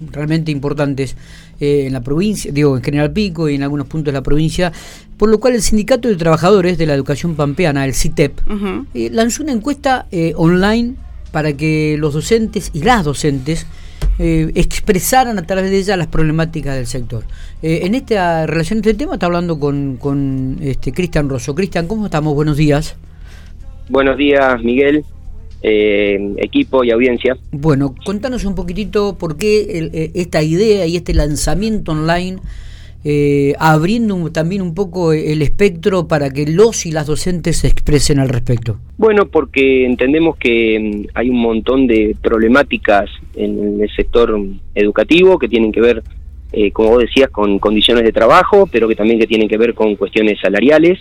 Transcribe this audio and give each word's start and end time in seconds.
realmente 0.00 0.50
importantes 0.50 1.16
eh, 1.60 1.86
en 1.86 1.92
la 1.92 2.00
provincia, 2.00 2.52
digo, 2.52 2.76
en 2.76 2.82
General 2.82 3.12
Pico 3.12 3.48
y 3.48 3.54
en 3.54 3.62
algunos 3.62 3.86
puntos 3.86 4.12
de 4.12 4.18
la 4.18 4.22
provincia, 4.22 4.72
por 5.16 5.28
lo 5.28 5.40
cual 5.40 5.54
el 5.54 5.62
Sindicato 5.62 6.08
de 6.08 6.16
Trabajadores 6.16 6.78
de 6.78 6.86
la 6.86 6.94
Educación 6.94 7.34
Pampeana, 7.34 7.84
el 7.84 7.94
CITEP, 7.94 8.38
eh, 8.94 9.10
lanzó 9.12 9.42
una 9.42 9.52
encuesta 9.52 10.06
eh, 10.10 10.32
online 10.36 10.94
para 11.32 11.52
que 11.52 11.96
los 11.98 12.14
docentes 12.14 12.70
y 12.72 12.82
las 12.82 13.04
docentes 13.04 13.66
expresaran 14.18 15.38
a 15.38 15.42
través 15.46 15.70
de 15.70 15.76
ella 15.78 15.94
las 15.98 16.06
problemáticas 16.06 16.74
del 16.74 16.86
sector. 16.86 17.24
en 17.60 17.94
esta 17.94 18.46
relación, 18.46 18.78
este 18.78 18.94
tema, 18.94 19.14
está 19.14 19.26
hablando 19.26 19.60
con, 19.60 19.98
con 19.98 20.56
este, 20.62 20.92
Cristian 20.92 21.28
Rosso. 21.28 21.54
Cristian, 21.54 21.86
¿cómo 21.86 22.06
estamos? 22.06 22.34
Buenos 22.34 22.56
días. 22.56 22.96
Buenos 23.90 24.16
días, 24.16 24.62
Miguel 24.62 25.04
eh, 25.62 26.34
equipo 26.38 26.84
y 26.84 26.90
audiencia. 26.90 27.36
Bueno, 27.52 27.94
contanos 28.04 28.44
un 28.44 28.54
poquitito 28.54 29.16
por 29.18 29.36
qué 29.36 29.90
eh, 29.92 30.10
esta 30.14 30.42
idea 30.42 30.86
y 30.86 30.96
este 30.96 31.14
lanzamiento 31.14 31.92
online, 31.92 32.38
eh, 33.04 33.54
abriendo 33.58 34.32
también 34.32 34.62
un 34.62 34.74
poco 34.74 35.12
el 35.12 35.40
espectro 35.42 36.08
para 36.08 36.30
que 36.30 36.46
los 36.46 36.86
y 36.86 36.92
las 36.92 37.06
docentes 37.06 37.58
se 37.58 37.68
expresen 37.68 38.18
al 38.18 38.28
respecto. 38.28 38.78
Bueno, 38.98 39.26
porque 39.26 39.86
entendemos 39.86 40.36
que 40.36 40.78
mm, 40.78 41.08
hay 41.14 41.30
un 41.30 41.40
montón 41.40 41.86
de 41.86 42.16
problemáticas 42.20 43.08
en 43.34 43.80
el 43.80 43.90
sector 43.94 44.38
educativo 44.74 45.38
que 45.38 45.48
tienen 45.48 45.72
que 45.72 45.80
ver, 45.80 46.02
eh, 46.52 46.70
como 46.72 46.90
vos 46.90 47.02
decías, 47.02 47.30
con 47.30 47.58
condiciones 47.58 48.04
de 48.04 48.12
trabajo, 48.12 48.68
pero 48.70 48.88
que 48.88 48.96
también 48.96 49.20
que 49.20 49.26
tienen 49.26 49.48
que 49.48 49.58
ver 49.58 49.74
con 49.74 49.94
cuestiones 49.96 50.38
salariales 50.40 50.98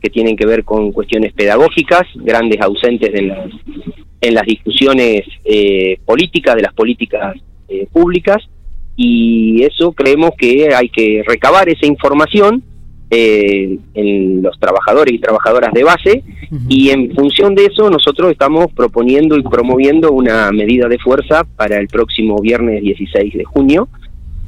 que 0.00 0.10
tienen 0.10 0.36
que 0.36 0.46
ver 0.46 0.64
con 0.64 0.92
cuestiones 0.92 1.32
pedagógicas, 1.32 2.02
grandes 2.14 2.60
ausentes 2.60 3.12
de 3.12 3.22
las, 3.22 3.50
en 4.20 4.34
las 4.34 4.44
discusiones 4.44 5.22
eh, 5.44 5.98
políticas, 6.04 6.56
de 6.56 6.62
las 6.62 6.74
políticas 6.74 7.36
eh, 7.68 7.86
públicas, 7.92 8.38
y 8.96 9.62
eso 9.62 9.92
creemos 9.92 10.30
que 10.36 10.74
hay 10.74 10.88
que 10.88 11.22
recabar 11.26 11.68
esa 11.68 11.86
información 11.86 12.62
eh, 13.10 13.78
en 13.94 14.42
los 14.42 14.58
trabajadores 14.58 15.14
y 15.14 15.18
trabajadoras 15.18 15.72
de 15.72 15.84
base, 15.84 16.24
y 16.68 16.90
en 16.90 17.14
función 17.14 17.54
de 17.54 17.66
eso 17.66 17.90
nosotros 17.90 18.30
estamos 18.30 18.72
proponiendo 18.72 19.36
y 19.36 19.42
promoviendo 19.42 20.12
una 20.12 20.50
medida 20.50 20.88
de 20.88 20.98
fuerza 20.98 21.44
para 21.44 21.78
el 21.78 21.88
próximo 21.88 22.36
viernes 22.40 22.82
16 22.82 23.34
de 23.34 23.44
junio, 23.44 23.88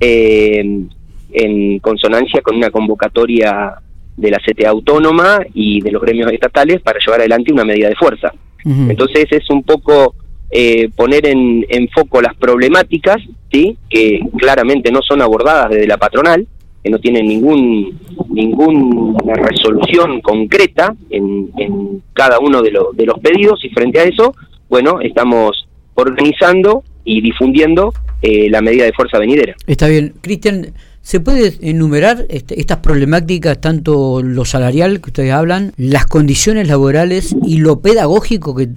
en 0.01 1.79
consonancia 1.81 2.41
con 2.43 2.57
una 2.57 2.71
convocatoria 2.71 3.81
de 4.21 4.31
la 4.31 4.39
CTA 4.39 4.71
autónoma 4.71 5.41
y 5.55 5.81
de 5.81 5.91
los 5.91 6.03
gremios 6.03 6.31
estatales 6.33 6.81
para 6.83 6.99
llevar 6.99 7.21
adelante 7.21 7.53
una 7.53 7.65
medida 7.65 7.89
de 7.89 7.97
fuerza. 7.97 8.33
Entonces 8.63 9.27
es 9.31 9.49
un 9.49 9.63
poco 9.63 10.15
eh, 10.51 10.91
poner 10.95 11.27
en, 11.27 11.89
foco 11.95 12.21
las 12.21 12.35
problemáticas, 12.37 13.17
¿sí? 13.51 13.77
que 13.89 14.21
claramente 14.37 14.93
no 14.93 15.01
son 15.01 15.23
abordadas 15.23 15.71
desde 15.71 15.87
la 15.87 15.97
patronal, 15.97 16.47
que 16.85 16.91
no 16.91 16.99
tienen 16.99 17.27
ningún 17.27 17.99
ninguna 18.29 19.35
resolución 19.35 20.21
concreta 20.21 20.95
en, 21.09 22.03
cada 22.13 22.39
uno 22.39 22.63
de, 22.63 22.71
de 22.95 23.07
los 23.07 23.19
pedidos 23.21 23.65
y 23.65 23.71
frente 23.71 24.01
a 24.01 24.05
eso, 24.05 24.35
bueno, 24.69 25.01
estamos 25.01 25.67
organizando 25.95 26.85
y 27.05 27.21
difundiendo 27.23 27.93
eh, 28.23 28.51
la 28.51 28.61
medida 28.61 28.85
de 28.85 28.93
fuerza 28.93 29.19
venidera. 29.19 29.55
Está 29.67 29.89
bien. 29.89 30.13
Cristian, 30.21 30.75
¿se 31.03 31.21
puede 31.21 31.55
enumerar 31.63 32.27
este, 32.29 32.61
estas 32.61 32.79
problemáticas, 32.79 33.61
tanto 33.61 34.23
lo 34.23 34.45
salarial 34.45 35.01
que 35.01 35.11
ustedes 35.11 35.33
hablan, 35.33 35.73
las 35.77 36.07
condiciones 36.07 36.69
laborales 36.69 37.35
y 37.45 37.59
lo 37.59 37.81
pedagógico 37.81 38.55
que... 38.55 38.69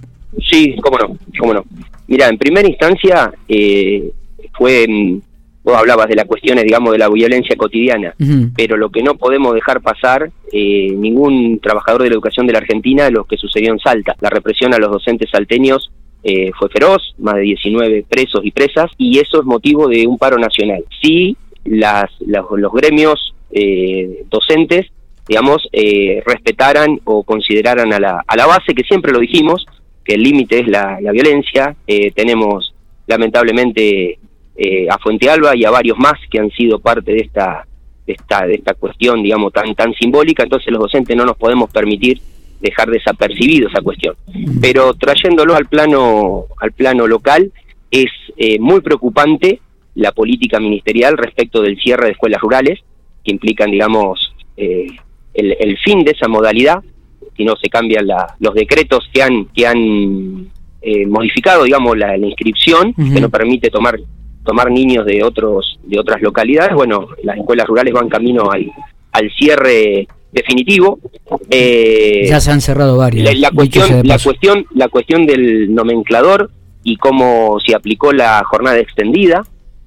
Sí, 0.49 0.75
cómo 0.81 0.97
no, 0.97 1.17
cómo 1.39 1.53
no. 1.53 1.65
Mira, 2.07 2.27
en 2.27 2.37
primera 2.37 2.67
instancia 2.67 3.33
eh, 3.47 4.11
fue... 4.53 4.85
Mm, 4.87 5.21
vos 5.63 5.77
hablabas 5.77 6.09
de 6.09 6.15
las 6.15 6.25
cuestiones, 6.25 6.65
digamos, 6.65 6.91
de 6.91 6.97
la 6.97 7.09
violencia 7.09 7.55
cotidiana, 7.55 8.13
pero 8.55 8.75
lo 8.75 8.89
que 8.89 9.01
no 9.01 9.15
podemos 9.15 9.53
dejar 9.53 9.81
pasar 9.81 10.29
eh, 10.51 10.91
ningún 10.91 11.59
trabajador 11.59 12.03
de 12.03 12.09
la 12.09 12.15
educación 12.15 12.45
de 12.45 12.53
la 12.53 12.59
Argentina, 12.59 13.09
lo 13.09 13.23
que 13.23 13.37
sucedió 13.37 13.71
en 13.71 13.79
Salta, 13.79 14.15
la 14.19 14.29
represión 14.29 14.73
a 14.73 14.77
los 14.77 14.91
docentes 14.91 15.29
salteños 15.31 15.89
eh, 16.23 16.51
fue 16.57 16.69
feroz, 16.69 17.15
más 17.17 17.35
de 17.35 17.41
19 17.41 18.05
presos 18.09 18.41
y 18.43 18.51
presas, 18.51 18.91
y 18.97 19.19
eso 19.19 19.39
es 19.39 19.45
motivo 19.45 19.87
de 19.87 20.05
un 20.05 20.17
paro 20.17 20.37
nacional. 20.37 20.83
Si 21.01 21.35
las, 21.65 22.09
los 22.19 22.71
gremios 22.73 23.33
eh, 23.51 24.25
docentes, 24.29 24.87
digamos, 25.27 25.67
eh, 25.71 26.21
respetaran 26.25 26.99
o 27.05 27.23
consideraran 27.23 27.93
a 27.93 27.99
la, 27.99 28.23
a 28.25 28.35
la 28.35 28.45
base, 28.45 28.73
que 28.73 28.83
siempre 28.83 29.11
lo 29.11 29.19
dijimos, 29.19 29.65
que 30.03 30.15
el 30.15 30.23
límite 30.23 30.59
es 30.59 30.67
la, 30.67 30.99
la 30.99 31.11
violencia, 31.11 31.75
tenemos 32.13 32.73
lamentablemente 33.07 34.19
a 34.89 34.97
Fuente 34.99 35.29
Alba 35.29 35.55
y 35.55 35.63
a 35.63 35.71
varios 35.71 35.97
más 35.97 36.19
que 36.29 36.39
han 36.39 36.51
sido 36.51 36.79
parte 36.79 37.13
de 37.13 37.19
esta, 37.19 37.65
de 38.05 38.13
esta, 38.13 38.45
de 38.45 38.55
esta 38.55 38.73
cuestión, 38.73 39.23
digamos, 39.23 39.53
tan, 39.53 39.73
tan 39.75 39.93
simbólica, 39.93 40.43
entonces 40.43 40.71
los 40.71 40.81
docentes 40.81 41.15
no 41.15 41.25
nos 41.25 41.37
podemos 41.37 41.69
permitir 41.71 42.19
dejar 42.59 42.89
desapercibido 42.89 43.69
esa 43.69 43.81
cuestión. 43.81 44.15
Pero 44.61 44.93
trayéndolo 44.93 45.55
al 45.55 45.67
plano, 45.67 46.45
al 46.59 46.71
plano 46.71 47.07
local, 47.07 47.51
es 47.91 48.09
eh, 48.37 48.57
muy 48.59 48.81
preocupante 48.81 49.59
la 49.95 50.11
política 50.11 50.59
ministerial 50.59 51.17
respecto 51.17 51.61
del 51.61 51.77
cierre 51.77 52.05
de 52.05 52.11
escuelas 52.11 52.41
rurales, 52.41 52.79
que 53.23 53.31
implican, 53.31 53.71
digamos, 53.71 54.33
eh, 54.57 54.87
el, 55.33 55.77
fin 55.79 56.03
de 56.03 56.11
esa 56.11 56.27
modalidad, 56.27 56.83
si 57.35 57.45
no 57.45 57.55
se 57.55 57.69
cambian 57.69 58.07
los 58.39 58.53
decretos 58.53 59.09
que 59.11 59.23
han, 59.23 59.45
que 59.45 59.65
han 59.65 60.47
eh, 60.81 61.05
modificado, 61.07 61.63
digamos, 61.63 61.97
la, 61.97 62.17
inscripción, 62.17 62.93
que 62.93 63.21
no 63.21 63.29
permite 63.29 63.69
tomar 63.69 63.99
tomar 64.43 64.69
niños 64.69 65.05
de 65.05 65.23
otros 65.23 65.79
de 65.83 65.97
otras 65.97 66.21
localidades, 66.21 66.75
bueno, 66.75 67.07
las 67.23 67.37
escuelas 67.37 67.65
rurales 67.65 67.93
van 67.93 68.09
camino 68.09 68.51
al, 68.51 68.69
al 69.11 69.31
cierre 69.31 70.07
definitivo. 70.31 70.99
Eh, 71.49 72.25
ya 72.27 72.39
se 72.39 72.51
han 72.51 72.61
cerrado 72.61 72.97
varios. 72.97 73.33
La, 73.39 73.51
cuestión, 73.51 74.05
la 74.05 74.19
cuestión, 74.19 74.65
la 74.73 74.89
cuestión 74.89 75.25
del 75.25 75.73
nomenclador 75.73 76.51
y 76.83 76.97
cómo 76.97 77.57
se 77.65 77.75
aplicó 77.75 78.11
la 78.11 78.43
jornada 78.45 78.79
extendida, 78.79 79.43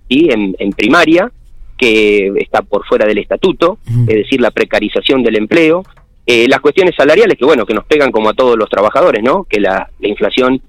¿sí? 0.08 0.28
en, 0.30 0.54
en 0.58 0.70
primaria, 0.72 1.30
que 1.76 2.32
está 2.38 2.62
por 2.62 2.86
fuera 2.86 3.06
del 3.06 3.18
estatuto, 3.18 3.78
es 4.08 4.14
decir, 4.14 4.40
la 4.40 4.50
precarización 4.50 5.22
del 5.22 5.36
empleo, 5.36 5.84
eh, 6.26 6.48
las 6.48 6.60
cuestiones 6.60 6.94
salariales 6.96 7.38
que 7.38 7.44
bueno 7.44 7.66
que 7.66 7.74
nos 7.74 7.84
pegan 7.84 8.10
como 8.10 8.30
a 8.30 8.34
todos 8.34 8.56
los 8.56 8.68
trabajadores, 8.68 9.22
¿no? 9.22 9.44
Que 9.44 9.60
la, 9.60 9.88
la 10.00 10.08
inflación 10.08 10.60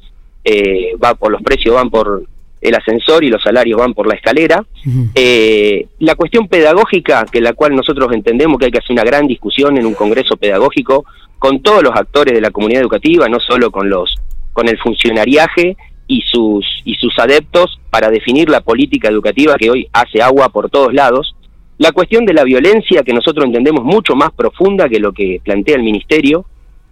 eh, 0.43 0.91
va 1.03 1.15
por 1.15 1.31
los 1.31 1.41
precios 1.41 1.75
van 1.75 1.89
por 1.89 2.23
el 2.61 2.75
ascensor 2.75 3.23
y 3.23 3.29
los 3.29 3.41
salarios 3.41 3.79
van 3.79 3.93
por 3.93 4.07
la 4.07 4.15
escalera. 4.15 4.65
Eh, 5.15 5.87
la 5.99 6.15
cuestión 6.15 6.47
pedagógica, 6.47 7.25
que 7.31 7.41
la 7.41 7.53
cual 7.53 7.75
nosotros 7.75 8.11
entendemos 8.13 8.57
que 8.57 8.65
hay 8.65 8.71
que 8.71 8.79
hacer 8.79 8.93
una 8.93 9.03
gran 9.03 9.27
discusión 9.27 9.77
en 9.77 9.85
un 9.85 9.93
congreso 9.93 10.37
pedagógico 10.37 11.05
con 11.39 11.61
todos 11.61 11.83
los 11.83 11.95
actores 11.95 12.33
de 12.33 12.41
la 12.41 12.51
comunidad 12.51 12.81
educativa, 12.81 13.27
no 13.29 13.39
solo 13.39 13.71
con 13.71 13.89
los 13.89 14.15
con 14.53 14.67
el 14.67 14.77
funcionariaje 14.79 15.77
y 16.07 16.21
sus 16.21 16.65
y 16.85 16.95
sus 16.95 17.17
adeptos 17.19 17.79
para 17.89 18.09
definir 18.09 18.49
la 18.49 18.61
política 18.61 19.09
educativa 19.09 19.57
que 19.57 19.69
hoy 19.69 19.87
hace 19.93 20.21
agua 20.21 20.49
por 20.49 20.69
todos 20.69 20.93
lados. 20.93 21.35
La 21.77 21.91
cuestión 21.91 22.25
de 22.25 22.33
la 22.33 22.43
violencia 22.43 23.03
que 23.03 23.13
nosotros 23.13 23.45
entendemos 23.45 23.83
mucho 23.83 24.15
más 24.15 24.31
profunda 24.31 24.89
que 24.89 24.99
lo 24.99 25.11
que 25.11 25.41
plantea 25.43 25.75
el 25.75 25.83
ministerio, 25.83 26.45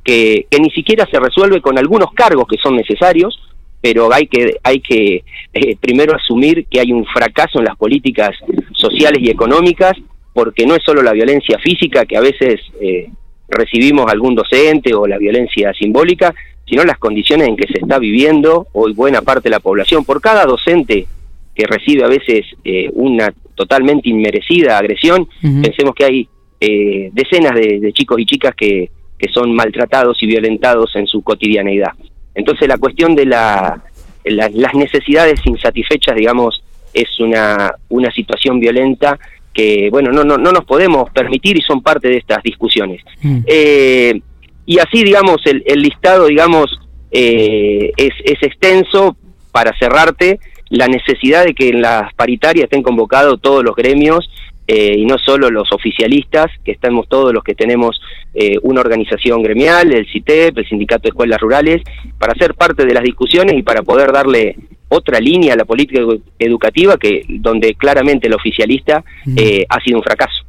que, 0.04 0.46
que 0.50 0.60
ni 0.60 0.70
siquiera 0.70 1.08
se 1.10 1.20
resuelve 1.20 1.62
con 1.62 1.78
algunos 1.80 2.12
cargos 2.14 2.46
que 2.48 2.58
son 2.62 2.76
necesarios, 2.76 3.40
pero 3.86 4.12
hay 4.12 4.26
que, 4.26 4.58
hay 4.64 4.80
que 4.80 5.24
eh, 5.54 5.78
primero 5.80 6.16
asumir 6.16 6.66
que 6.66 6.80
hay 6.80 6.92
un 6.92 7.06
fracaso 7.06 7.60
en 7.60 7.66
las 7.66 7.78
políticas 7.78 8.32
sociales 8.74 9.22
y 9.22 9.30
económicas, 9.30 9.94
porque 10.34 10.66
no 10.66 10.74
es 10.76 10.82
solo 10.84 11.04
la 11.04 11.14
violencia 11.14 11.60
física 11.60 12.04
que 12.04 12.18
a 12.18 12.22
veces 12.22 12.62
eh, 12.82 13.12
recibimos 13.48 14.12
algún 14.12 14.34
docente 14.34 14.96
o 14.96 15.06
la 15.06 15.20
violencia 15.20 15.72
simbólica, 15.74 16.34
sino 16.68 16.84
las 16.84 16.98
condiciones 16.98 17.48
en 17.48 17.56
que 17.56 17.68
se 17.68 17.80
está 17.80 18.00
viviendo 18.00 18.68
hoy 18.74 18.94
buena 18.94 19.22
parte 19.22 19.50
de 19.50 19.52
la 19.52 19.60
población. 19.60 20.04
Por 20.04 20.22
cada 20.22 20.46
docente 20.46 21.08
que 21.54 21.66
recibe 21.66 22.04
a 22.04 22.08
veces 22.08 22.46
eh, 22.64 22.90
una 22.94 23.34
totalmente 23.56 24.10
inmerecida 24.10 24.78
agresión, 24.78 25.28
pensemos 25.42 25.96
que 25.96 26.06
hay 26.06 26.30
decenas 26.60 27.54
de, 27.54 27.92
chicos 27.94 28.20
y 28.20 28.26
chicas 28.26 28.56
que, 28.56 28.90
que 29.18 29.30
son 29.32 29.54
maltratados 29.54 30.22
y 30.24 30.26
violentados 30.26 30.96
en 30.96 31.08
su 31.08 31.22
cotidianeidad. 31.22 31.92
Entonces 32.34 32.68
la 32.68 32.78
cuestión 32.78 33.16
de 33.16 33.26
la, 33.26 33.82
las 34.26 34.74
necesidades 34.74 35.40
insatisfechas, 35.46 36.16
digamos, 36.16 36.64
es 36.94 37.20
una, 37.20 37.74
una 37.90 38.12
situación 38.12 38.60
violenta 38.60 39.20
que, 39.54 39.90
bueno, 39.90 40.12
no, 40.12 40.24
no, 40.24 40.38
no 40.38 40.52
nos 40.52 40.66
podemos 40.66 41.10
permitir 41.12 41.58
y 41.58 41.62
son 41.62 41.82
parte 41.82 42.10
de 42.10 42.18
estas 42.18 42.44
discusiones. 42.44 43.02
Mm. 43.22 43.40
Eh, 43.46 44.22
y 44.66 44.80
así, 44.80 45.04
digamos, 45.04 45.38
el, 45.46 45.64
el 45.66 45.82
listado, 45.82 46.26
digamos, 46.28 46.80
eh, 47.12 47.92
es, 47.98 48.14
es 48.24 48.42
extenso 48.42 49.16
para 49.52 49.78
cerrarte. 49.78 50.40
La 50.70 50.88
necesidad 50.88 51.46
de 51.46 51.54
que 51.54 51.70
en 51.70 51.82
las 51.82 52.14
paritarias 52.16 52.66
estén 52.66 52.82
convocados 52.82 53.40
todos 53.40 53.64
los 53.64 53.76
gremios 53.76 54.30
eh, 54.68 54.96
y 54.98 55.06
no 55.06 55.20
solo 55.20 55.52
los 55.52 55.72
oficialistas, 55.72 56.48
que 56.64 56.72
estamos 56.72 57.08
todos 57.08 57.32
los 57.32 57.44
que 57.44 57.54
tenemos 57.54 58.02
eh, 58.34 58.58
una 58.64 58.82
organización 58.82 59.44
gremial, 59.44 59.94
el 59.94 60.08
CITEP, 60.12 60.58
el 60.58 60.68
Sindicato 60.68 61.04
de 61.04 61.10
Escuelas 61.10 61.40
Rurales, 61.40 61.84
para 62.18 62.34
ser 62.34 62.56
parte 62.56 62.84
de 62.84 62.94
las 62.94 63.04
discusiones 63.04 63.56
y 63.56 63.62
para 63.62 63.84
poder 63.84 64.12
darle 64.12 64.56
otra 64.96 65.20
línea 65.20 65.54
a 65.54 65.58
la 65.58 65.66
política 65.66 66.02
educativa 66.40 66.98
que 66.98 67.26
donde 67.28 67.76
claramente 67.76 68.28
el 68.28 68.34
oficialista 68.34 69.04
eh, 69.36 69.66
ha 69.70 69.80
sido 69.82 69.98
un 69.98 70.04
fracaso. 70.04 70.44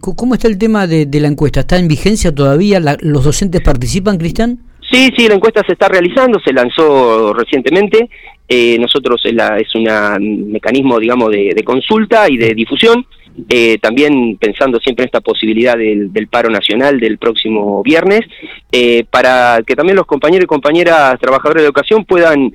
¿Cómo 0.00 0.34
está 0.34 0.48
el 0.48 0.58
tema 0.58 0.86
de, 0.86 1.08
la 1.20 1.28
encuesta? 1.28 1.60
¿Está 1.60 1.78
en 1.78 1.88
vigencia 1.88 2.34
todavía? 2.34 2.80
¿Los 3.00 3.24
docentes 3.24 3.60
participan, 3.60 4.18
Cristian? 4.18 4.58
Sí, 4.90 5.10
sí, 5.16 5.26
la 5.26 5.34
encuesta 5.34 5.62
se 5.66 5.72
está 5.72 5.88
realizando, 5.88 6.38
se 6.40 6.52
lanzó 6.52 7.32
recientemente. 7.32 8.10
Eh, 8.46 8.76
nosotros 8.78 9.22
es, 9.24 9.32
la, 9.32 9.56
es 9.56 9.74
un 9.74 10.52
mecanismo, 10.52 10.98
digamos, 10.98 11.30
de, 11.30 11.62
consulta 11.64 12.28
y 12.28 12.36
de 12.36 12.54
difusión. 12.54 13.06
Eh, 13.48 13.78
también 13.78 14.36
pensando 14.36 14.78
siempre 14.78 15.04
en 15.04 15.06
esta 15.06 15.22
posibilidad 15.22 15.78
del, 15.78 16.10
paro 16.30 16.50
nacional 16.50 17.00
del 17.00 17.16
próximo 17.16 17.82
viernes, 17.82 18.20
eh, 18.70 19.04
para 19.10 19.60
que 19.66 19.74
también 19.74 19.96
los 19.96 20.04
compañeros 20.04 20.44
y 20.44 20.48
compañeras 20.48 21.18
trabajadores 21.18 21.62
de 21.62 21.66
educación 21.68 22.04
puedan 22.04 22.52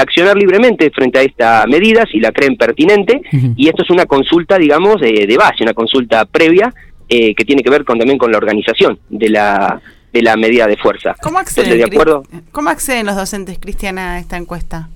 accionar 0.00 0.36
libremente 0.36 0.90
frente 0.90 1.18
a 1.18 1.22
esta 1.22 1.64
medida 1.66 2.04
si 2.10 2.20
la 2.20 2.32
creen 2.32 2.56
pertinente. 2.56 3.20
Y 3.56 3.68
esto 3.68 3.82
es 3.82 3.90
una 3.90 4.06
consulta, 4.06 4.58
digamos, 4.58 5.00
de 5.00 5.36
base, 5.38 5.62
una 5.62 5.74
consulta 5.74 6.24
previa 6.24 6.72
que 7.08 7.44
tiene 7.44 7.62
que 7.62 7.70
ver 7.70 7.84
con, 7.84 7.98
también 7.98 8.18
con 8.18 8.30
la 8.30 8.38
organización 8.38 8.98
de 9.10 9.28
la 9.28 9.82
de 10.12 10.22
la 10.22 10.36
medida 10.36 10.66
de 10.66 10.76
fuerza. 10.76 11.14
¿Cómo 11.22 11.38
acceden, 11.38 11.78
de 11.78 11.84
acuerdo? 11.84 12.24
¿Cómo 12.52 12.70
acceden 12.70 13.06
los 13.06 13.16
docentes, 13.16 13.58
Cristiana, 13.58 14.14
a 14.14 14.18
esta 14.18 14.36
encuesta? 14.36 14.88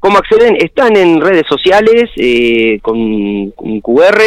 ¿Cómo 0.00 0.18
acceden? 0.18 0.56
Están 0.56 0.96
en 0.96 1.20
redes 1.20 1.46
sociales 1.48 2.10
eh, 2.16 2.80
con 2.82 2.98
un 2.98 3.80
QR 3.80 4.20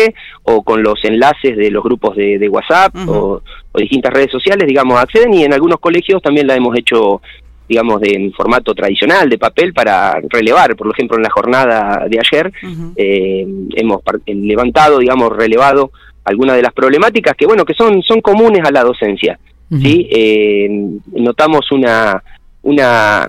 o 0.43 0.63
con 0.63 0.81
los 0.81 1.03
enlaces 1.03 1.57
de 1.57 1.69
los 1.69 1.83
grupos 1.83 2.15
de, 2.15 2.47
WhatsApp 2.47 2.95
o, 3.09 3.41
distintas 3.73 4.13
redes 4.13 4.31
sociales, 4.31 4.65
digamos, 4.67 4.97
acceden 4.97 5.33
y 5.33 5.43
en 5.43 5.53
algunos 5.53 5.81
colegios 5.81 6.21
también 6.21 6.47
la 6.47 6.55
hemos 6.55 6.77
hecho, 6.77 7.21
digamos, 7.67 8.01
de, 8.01 8.11
en 8.11 8.33
formato 8.33 8.73
tradicional, 8.73 9.29
de 9.29 9.37
papel, 9.37 9.73
para 9.73 10.19
relevar. 10.29 10.75
Por 10.75 10.91
ejemplo, 10.91 11.17
en 11.17 11.23
la 11.23 11.29
jornada 11.29 12.05
de 12.07 12.19
ayer 12.19 12.51
eh, 12.95 13.45
hemos 13.75 14.01
levantado, 14.27 14.99
digamos, 14.99 15.35
relevado 15.35 15.91
algunas 16.23 16.55
de 16.55 16.61
las 16.63 16.73
problemáticas 16.73 17.35
que, 17.35 17.45
bueno, 17.45 17.65
que 17.65 17.73
son, 17.73 18.01
son 18.01 18.21
comunes 18.21 18.61
a 18.65 18.71
la 18.71 18.83
docencia. 18.83 19.39
¿sí? 19.69 20.07
Eh, 20.11 20.67
notamos 21.13 21.71
una, 21.71 22.21
una 22.63 23.27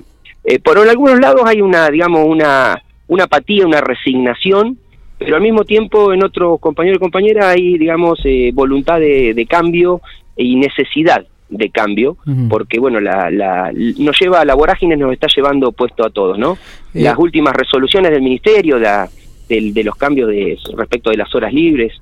eh, 0.49 0.61
por 0.61 0.79
algunos 0.79 1.19
lados 1.19 1.43
hay 1.44 1.61
una, 1.61 1.91
digamos, 1.91 2.25
una, 2.25 2.81
una 3.09 3.25
apatía, 3.25 3.67
una 3.67 3.81
resignación, 3.81 4.79
pero 5.19 5.35
al 5.35 5.43
mismo 5.43 5.65
tiempo 5.65 6.12
en 6.12 6.25
otros 6.25 6.61
compañeros 6.61 6.99
y 6.99 7.00
compañeras 7.00 7.47
hay, 7.47 7.77
digamos, 7.79 8.21
eh, 8.25 8.53
voluntad 8.55 9.00
de, 9.00 9.47
cambio 9.50 10.00
y 10.37 10.55
necesidad 10.55 11.27
de 11.48 11.70
cambio, 11.70 12.16
porque 12.48 12.78
bueno, 12.78 13.00
la, 13.00 13.31
la, 13.31 13.72
nos 13.98 14.19
lleva 14.19 14.40
a 14.40 14.44
la 14.44 14.54
vorágine, 14.54 14.96
nos 14.96 15.12
está 15.12 15.28
llevando 15.34 15.72
puesto 15.72 16.04
a 16.04 16.10
todos, 16.10 16.38
¿no? 16.38 16.58
Las 16.93 17.16
últimas 17.19 17.54
resoluciones 17.54 18.10
del 18.10 18.22
ministerio, 18.22 18.78
de, 18.78 19.08
de, 19.48 19.84
los 19.84 19.96
cambios 19.96 20.28
de, 20.28 20.58
respecto 20.76 21.10
de 21.10 21.16
las 21.16 21.32
horas 21.34 21.52
libres, 21.52 21.93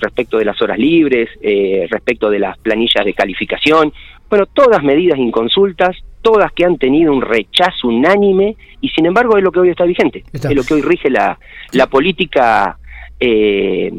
respecto 0.00 0.38
de 0.38 0.44
las 0.44 0.60
horas 0.60 0.78
libres, 0.78 1.30
eh, 1.40 1.86
respecto 1.90 2.28
de 2.28 2.38
las 2.38 2.58
planillas 2.58 3.04
de 3.04 3.14
calificación, 3.14 3.92
bueno, 4.28 4.46
todas 4.46 4.82
medidas 4.82 5.18
inconsultas, 5.18 5.96
todas 6.20 6.52
que 6.52 6.64
han 6.64 6.78
tenido 6.78 7.12
un 7.12 7.22
rechazo 7.22 7.88
unánime 7.88 8.56
y 8.80 8.88
sin 8.90 9.06
embargo 9.06 9.36
es 9.36 9.44
lo 9.44 9.52
que 9.52 9.60
hoy 9.60 9.70
está 9.70 9.84
vigente, 9.84 10.24
es 10.32 10.54
lo 10.54 10.64
que 10.64 10.74
hoy 10.74 10.82
rige 10.82 11.10
la, 11.10 11.38
la 11.72 11.86
política 11.86 12.78
eh, 13.20 13.92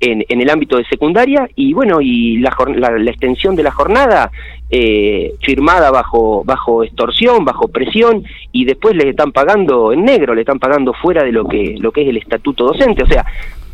en, 0.00 0.24
en, 0.28 0.40
el 0.40 0.50
ámbito 0.50 0.76
de 0.76 0.84
secundaria 0.86 1.48
y 1.54 1.72
bueno, 1.72 2.00
y 2.00 2.38
la, 2.38 2.56
la, 2.76 3.10
extensión 3.10 3.54
de 3.54 3.62
la 3.62 3.70
jornada 3.70 4.30
eh, 4.70 5.34
firmada 5.42 5.90
bajo, 5.90 6.42
bajo 6.44 6.82
extorsión, 6.82 7.44
bajo 7.44 7.68
presión 7.68 8.24
y 8.52 8.64
después 8.64 8.96
le 8.96 9.10
están 9.10 9.32
pagando 9.32 9.92
en 9.92 10.04
negro, 10.04 10.34
le 10.34 10.42
están 10.42 10.58
pagando 10.58 10.92
fuera 10.94 11.22
de 11.22 11.32
lo 11.32 11.46
que, 11.46 11.76
lo 11.78 11.92
que 11.92 12.02
es 12.02 12.08
el 12.08 12.16
estatuto 12.16 12.64
docente, 12.64 13.02
o 13.02 13.06
sea, 13.06 13.24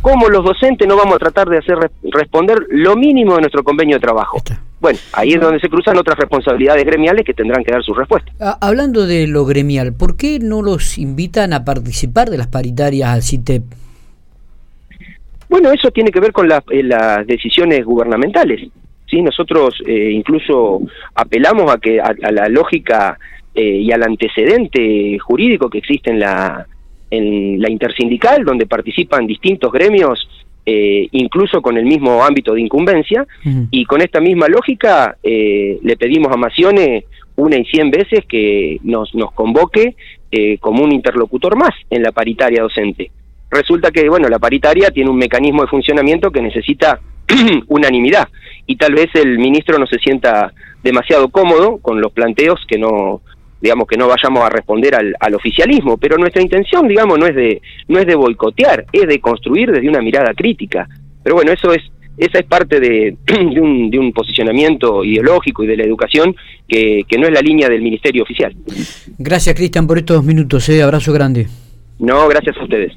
¿Cómo 0.07 0.29
los 0.29 0.45
docentes 0.45 0.87
no 0.87 0.97
vamos 0.97 1.17
a 1.17 1.19
tratar 1.19 1.49
de 1.49 1.59
hacer 1.59 1.91
responder 2.13 2.65
lo 2.71 2.95
mínimo 2.95 3.35
de 3.35 3.41
nuestro 3.41 3.65
convenio 3.65 3.97
de 3.97 4.01
trabajo? 4.01 4.41
Bueno, 4.81 5.01
ahí 5.13 5.33
es 5.33 5.41
donde 5.41 5.59
se 5.59 5.69
cruzan 5.69 5.97
otras 5.97 6.17
responsabilidades 6.17 6.85
gremiales 6.85 7.25
que 7.25 7.35
tendrán 7.35 7.65
que 7.65 7.73
dar 7.73 7.83
su 7.83 7.93
respuesta. 7.93 8.31
Ah, 8.39 8.57
hablando 8.61 9.05
de 9.05 9.27
lo 9.27 9.45
gremial, 9.47 9.95
¿por 9.95 10.17
qué 10.17 10.39
no 10.39 10.63
los 10.63 10.99
invitan 10.99 11.53
a 11.53 11.65
participar 11.65 12.31
de 12.31 12.39
las 12.39 12.47
paritarias 12.47 13.09
al 13.09 13.23
CITEP? 13.23 13.65
Bueno, 15.49 15.71
eso 15.71 15.91
tiene 15.91 16.11
que 16.11 16.21
ver 16.21 16.33
con 16.33 16.51
eh, 16.51 16.83
las 16.83 17.27
decisiones 17.27 17.85
gubernamentales. 17.85 18.69
¿sí? 19.07 19.23
Nosotros 19.23 19.75
eh, 19.87 20.11
incluso 20.11 20.81
apelamos 21.15 21.71
a 21.71 21.79
que 21.79 22.01
a, 22.01 22.15
la 22.31 22.49
lógica 22.49 23.19
eh, 23.55 23.79
y 23.79 23.93
al 23.93 24.03
antecedente 24.03 25.19
jurídico 25.19 25.71
que 25.71 25.79
existe 25.79 26.11
en 26.11 26.21
la 26.21 26.67
en 27.11 27.61
la 27.61 27.71
intersindical, 27.71 28.45
donde 28.45 28.67
participan 28.67 29.27
distintos 29.27 29.73
gremios, 29.73 30.29
eh, 30.65 31.09
incluso 31.13 31.63
con 31.63 31.77
el 31.77 31.85
mismo 31.85 32.25
ámbito 32.25 32.55
de 32.55 32.61
incumbencia, 32.61 33.27
y 33.71 33.85
con 33.85 34.03
esta 34.03 34.21
misma 34.21 34.49
lógica 34.49 35.17
eh, 35.23 35.79
le 35.83 35.97
pedimos 35.97 36.33
a 36.33 36.37
Macione 36.37 37.05
una 37.37 37.57
y 37.57 37.65
cien 37.67 37.91
veces 37.91 38.25
que 38.27 38.81
nos, 38.83 39.15
nos 39.15 39.33
convoque 39.33 39.95
eh, 40.33 40.59
como 40.59 40.83
un 40.83 40.93
interlocutor 40.93 41.57
más 41.57 41.71
en 41.91 42.03
la 42.03 42.11
paritaria 42.11 42.63
docente. 42.63 43.11
Resulta 43.51 43.91
que, 43.91 44.09
bueno, 44.09 44.29
la 44.29 44.39
paritaria 44.39 44.91
tiene 44.91 45.11
un 45.11 45.19
mecanismo 45.19 45.63
de 45.63 45.69
funcionamiento 45.69 46.31
que 46.31 46.43
necesita 46.43 47.01
unanimidad, 47.69 48.29
y 48.67 48.77
tal 48.77 48.95
vez 48.95 49.09
el 49.15 49.39
ministro 49.39 49.79
no 49.79 49.87
se 49.87 49.99
sienta 49.99 50.53
demasiado 50.83 51.29
cómodo 51.29 51.79
con 51.79 52.01
los 52.01 52.13
planteos 52.13 52.61
que 52.69 52.79
no 52.79 53.23
digamos 53.61 53.89
que 53.89 53.97
no 53.97 54.07
vayamos 54.07 54.45
a 54.45 54.51
responder 54.51 54.95
al, 54.95 55.17
al, 55.19 55.35
oficialismo, 55.35 55.97
pero 55.97 56.19
nuestra 56.19 56.43
intención, 56.43 56.87
digamos, 56.87 57.19
no 57.19 57.27
es 57.27 57.35
de 57.35 57.63
no 57.89 57.99
es 57.99 58.07
de 58.07 58.15
boicotear, 58.15 58.85
es 58.93 59.09
de 59.09 59.19
construir 59.19 59.73
desde 59.73 59.89
una 59.89 60.03
mirada 60.03 60.35
crítica. 60.35 60.87
Pero 61.23 61.37
bueno, 61.37 61.53
eso 61.53 61.73
es 61.73 61.83
esa 62.17 62.39
es 62.39 62.47
parte 62.47 62.81
de, 62.81 63.17
de, 63.27 63.61
un, 63.61 63.91
de 63.91 63.99
un 63.99 64.13
posicionamiento 64.13 65.05
ideológico 65.05 65.65
y 65.65 65.67
de 65.67 65.77
la 65.77 65.85
educación 65.85 66.35
que, 66.69 67.03
que 67.09 67.19
no 67.19 67.27
es 67.27 67.33
la 67.33 67.41
línea 67.41 67.69
del 67.69 67.83
ministerio 67.83 68.23
oficial. 68.23 68.55
Gracias, 69.19 69.55
Cristian, 69.55 69.87
por 69.87 69.99
estos 69.99 70.25
minutos. 70.25 70.69
¿eh? 70.69 70.83
Abrazo 70.83 71.13
grande. 71.13 71.47
No, 71.99 72.29
gracias 72.29 72.57
a 72.59 72.63
ustedes. 72.63 72.93